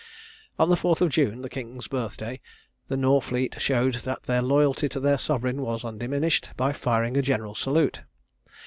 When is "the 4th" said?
0.67-1.01